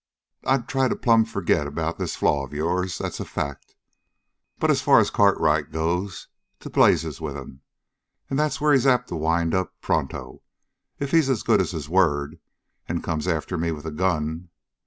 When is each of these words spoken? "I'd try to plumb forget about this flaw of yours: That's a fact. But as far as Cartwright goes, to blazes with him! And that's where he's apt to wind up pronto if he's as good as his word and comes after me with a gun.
"I'd 0.45 0.67
try 0.67 0.87
to 0.87 0.95
plumb 0.95 1.25
forget 1.25 1.67
about 1.67 1.99
this 1.99 2.15
flaw 2.15 2.43
of 2.43 2.53
yours: 2.53 2.97
That's 2.97 3.19
a 3.19 3.23
fact. 3.23 3.75
But 4.57 4.71
as 4.71 4.81
far 4.81 4.99
as 4.99 5.11
Cartwright 5.11 5.71
goes, 5.71 6.27
to 6.61 6.71
blazes 6.71 7.21
with 7.21 7.37
him! 7.37 7.61
And 8.27 8.39
that's 8.39 8.59
where 8.59 8.73
he's 8.73 8.87
apt 8.87 9.09
to 9.09 9.15
wind 9.15 9.53
up 9.53 9.79
pronto 9.79 10.41
if 10.97 11.11
he's 11.11 11.29
as 11.29 11.43
good 11.43 11.61
as 11.61 11.69
his 11.69 11.87
word 11.87 12.39
and 12.87 13.03
comes 13.03 13.27
after 13.27 13.59
me 13.59 13.71
with 13.71 13.85
a 13.85 13.91
gun. 13.91 14.49